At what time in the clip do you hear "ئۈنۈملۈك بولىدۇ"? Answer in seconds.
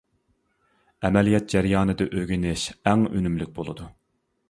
3.15-3.97